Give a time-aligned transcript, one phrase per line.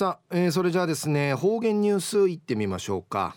[0.00, 3.36] さあ、えー、それじゃあですね方言ニュースいってみましょうか。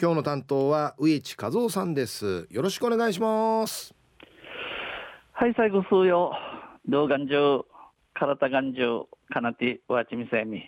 [0.00, 2.46] 今日の担当は植地和夫さんです。
[2.52, 3.92] よろしくお願いします。
[5.32, 6.34] はい最後数よ
[6.88, 7.64] 動画中
[8.14, 10.62] 体眼中かなてわちみせみ。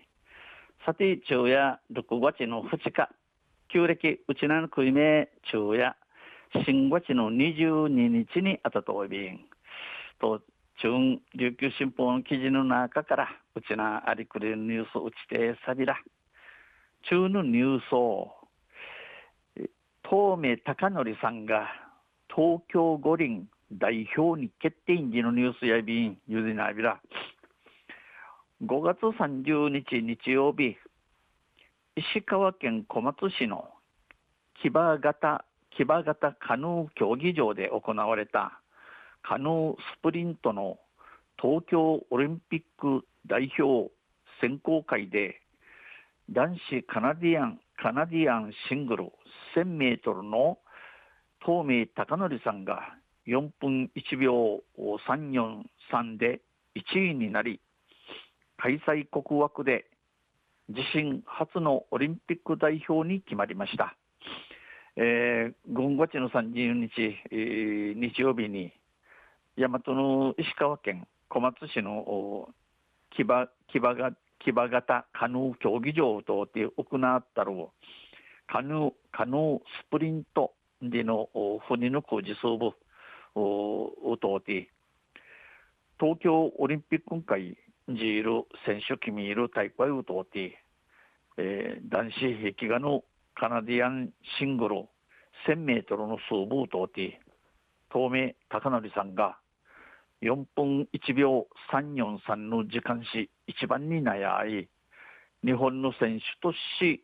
[0.84, 3.08] さて昼夜6月の2日。
[3.68, 5.94] 旧暦うちなのくいめ昼夜
[6.66, 9.38] 新月の22日にあたとおびん
[10.20, 10.40] と
[10.82, 15.96] 中琉球新報の記事の中からうちなありくれるニュースを打ちてさびら
[17.08, 18.32] 中のニュースを
[20.02, 21.68] 東明貴則さんが
[22.34, 27.00] 東京五輪代表に決定時のニュースやびんゆずなびら
[28.64, 30.76] 5月30日日曜日
[31.96, 33.68] 石川県小松市の
[34.60, 35.44] 騎馬型
[35.76, 38.60] 騎馬型カヌー競技場で行われた。
[39.26, 40.78] カヌースプリントの
[41.40, 43.90] 東京オリンピック代表
[44.40, 45.40] 選考会で
[46.30, 49.12] 男子カナディアンカナディアンシングル
[49.56, 50.58] 1000メートルの
[51.40, 52.94] 東明貴則さんが
[53.26, 56.42] 4分1秒343で
[56.76, 57.60] 1位になり
[58.58, 59.86] 開催国枠で
[60.68, 63.96] 自身初のオリンピック代表に決まりました。
[64.96, 68.72] えー、5月の30日、えー、日曜日に
[69.56, 72.48] 大和の石川県小松市の
[73.16, 74.10] 騎馬騎馬が
[74.44, 77.52] 騎馬型カヌー競技場とで行ったる
[78.48, 79.62] カヌーカヌース
[79.92, 81.28] プリントでの
[81.68, 82.72] 船の工事総部
[83.40, 84.70] をとて
[86.00, 87.56] 東京オリンピック会
[87.88, 90.58] ジール選手決める大会をとて、
[91.38, 93.04] えー、男子壁画の
[93.36, 94.88] カナディアンシングル
[95.46, 97.20] 1000メートルの総部をとて
[97.92, 99.38] 東名高則さんが
[100.24, 104.68] 4分1秒343の時間し一番に悩い
[105.44, 107.02] 日本の選手とし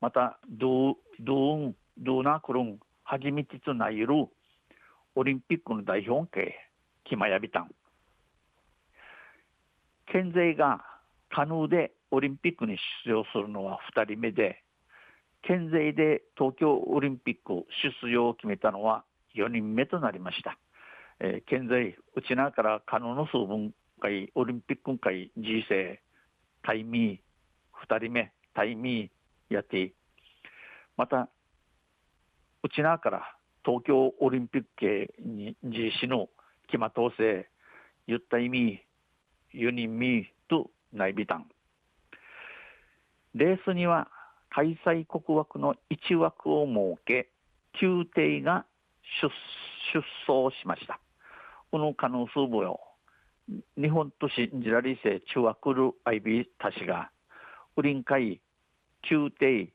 [0.00, 4.06] またドゥドゥンドゥナクルン初めてとなる
[5.16, 6.54] オリンピックの代表系
[7.04, 7.70] キマヤビタン
[10.12, 10.84] 県勢が
[11.30, 14.62] 可能でオリンピックに出場するのは2人目で
[15.42, 17.66] 県勢で東京オリンピック
[18.02, 19.02] 出場を決めたのは
[19.34, 20.56] 4人目となりました。
[21.24, 26.02] えー、現在うちなから可能の数分会オリンピック会 G 世
[26.64, 29.92] タイミー2人目タイミーやって
[30.96, 31.28] また
[32.64, 36.28] うちなから東京オリンピック系に G 氏の
[36.66, 37.48] 決ま統制
[38.08, 38.82] 言った意味
[39.52, 41.46] ユニミーと内ビタン
[43.36, 44.08] レースには
[44.50, 47.30] 開催国枠の1枠を設け
[47.80, 48.64] 宮廷が
[49.22, 50.98] 出走しました。
[51.72, 52.80] この可能数部よ。
[53.78, 57.10] 日本都市ジラリセ中和クルアイビーたちが
[57.76, 58.42] ウリン会
[59.10, 59.72] 宮廷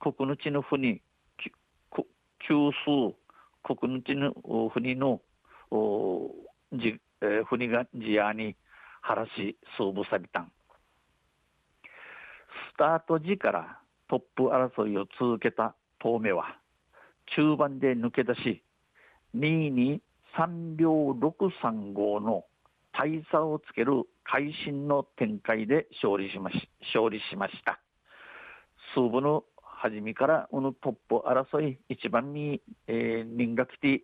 [0.00, 1.02] 国の地の国
[1.38, 3.14] 九数
[3.62, 5.20] 国の地の国の
[6.72, 8.56] じ、えー、国がジアに
[9.02, 10.52] 晴らし数部さびたん
[12.72, 16.56] スタート時からトップ争いを続けた東目は
[17.36, 18.62] 中盤で抜け出し
[19.36, 20.00] 2位に
[20.38, 22.44] 3秒635の
[22.92, 27.80] 大差をつける会心の展開で勝利しまし勝利しました。
[28.94, 34.02] 数部の初めからこのトップ争い一番に、えー、人が来て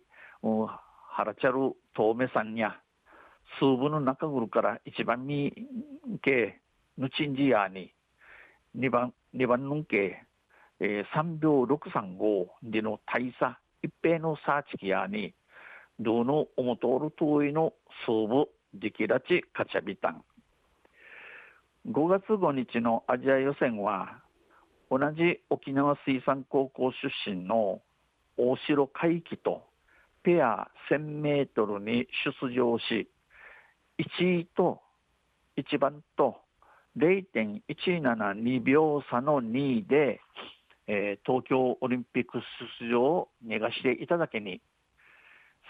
[1.09, 2.75] 腹ちゃる遠目さんや
[3.59, 5.53] 数部の中ぐるから一番に
[6.21, 6.59] け
[6.97, 7.91] ぬちんじやに
[8.77, 10.23] 2番2番のけ、
[10.79, 15.33] えー、3秒635での大差一平のサーチキやに
[16.03, 17.73] どの思とおる遠いの
[18.05, 20.23] 総部できらちかちゃびたん。
[21.89, 24.21] 5月5日のアジア予選は
[24.89, 26.91] 同じ沖縄水産高校
[27.25, 27.81] 出身の
[28.37, 29.63] 大城海輝と
[30.23, 32.07] ペア1000メートルに
[32.41, 33.09] 出場し
[33.99, 34.81] 1位と
[35.57, 36.37] 1番と
[36.97, 40.21] 0.172秒差の2位で、
[40.87, 42.39] えー、東京オリンピック
[42.79, 44.61] 出場を逃がしていただけに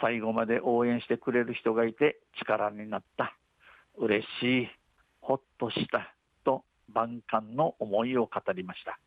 [0.01, 3.35] 最後まで応援してくれる人がいて力になった。
[3.97, 4.69] 嬉しい。
[5.23, 6.13] ほっとした
[6.43, 6.63] と
[6.93, 8.99] 万感の思いを語りました、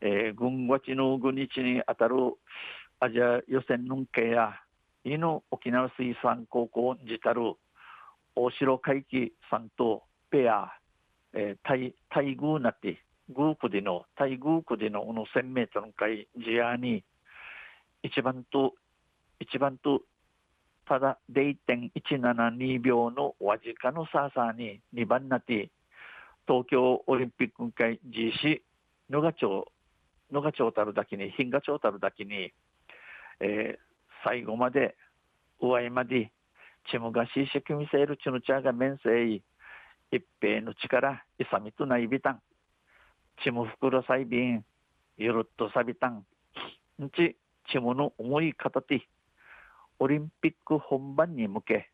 [0.00, 2.16] えー、軍ちの軍日にあたる
[2.98, 4.54] アジア予選の系や
[5.04, 7.54] 犬沖縄水産高校にたる
[8.34, 10.72] 大城海輝さんとペア、
[11.32, 17.04] えー、対対偶なってグープでの対グープでのこの1000メートルの会ジアに
[18.02, 18.74] 一番と
[19.38, 20.02] 一番と
[20.86, 25.70] ただ0.172秒のわじかのさーさーに2番なって
[26.46, 28.60] 東京オリンピック会 GC
[29.10, 29.66] 野賀町
[30.32, 32.52] 野賀町たるだけに品賀町たるだけに、
[33.40, 33.78] えー、
[34.24, 34.96] 最後まで
[35.60, 36.32] 上井まで
[36.90, 39.42] チムがしいしきみせるちのちゃが面せい
[40.10, 42.40] 一平の力いさみとないびたん。
[43.42, 44.64] チム袋さいびん
[45.16, 46.24] ゆるっとさびたん。
[47.00, 47.36] んち
[47.70, 49.06] チムの思い方で
[50.02, 51.88] オリンピック本番に向け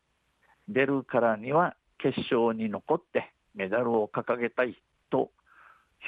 [0.67, 5.29] 出るからには決勝に残ってメダルを掲げたいと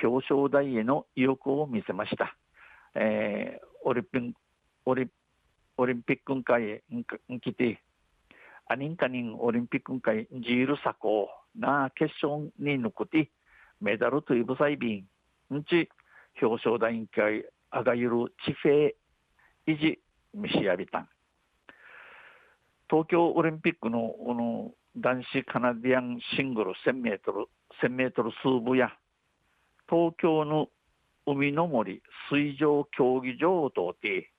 [0.02, 2.36] 表彰台への意欲を見せました。
[2.96, 4.36] えー、オリンピック
[4.86, 5.08] オリ
[5.78, 6.84] オリンピック会へ
[7.40, 7.84] 来て、
[8.68, 13.30] アニンカニンオリンピック会ジールサコな決勝に残って
[13.80, 15.06] メダルというブサイビ
[15.52, 15.88] ン、んち
[16.42, 18.90] 表彰台委員会あがゆる地平
[19.68, 20.00] 維持
[20.34, 21.08] 見しやびたん。
[22.92, 27.46] 東京オリンピックのの男子カナディアンシングル1000メートル、
[27.82, 28.90] 1000メートル数部や、
[29.90, 30.68] 東京の
[31.26, 34.34] 海の森水上競技場とて、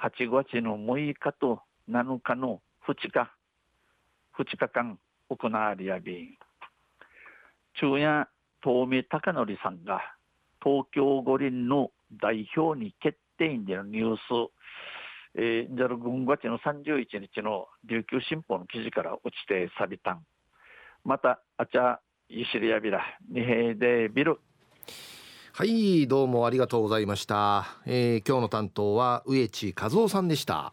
[0.00, 3.28] 8月の6日と7日の2日、
[4.38, 4.96] 2日間
[5.28, 6.38] 行われやび、
[7.80, 8.28] 中夜
[8.62, 10.00] 東美貴則さんが
[10.62, 11.90] 東京五輪の
[12.22, 14.20] 代表に決定員でのニュース、
[15.36, 20.24] えー、ジャル軍月の31日の琉球新報の記事から落ちてさびたん。
[21.04, 24.40] また、あちゃ、いしりやびら、にへでビル。
[25.52, 30.72] はいどうもありがとうございました、えー、今日の担当は植地和夫さんでした